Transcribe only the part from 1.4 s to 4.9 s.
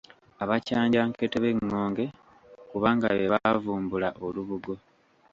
b’Eŋŋonge kubanga be baavumbula olubugo.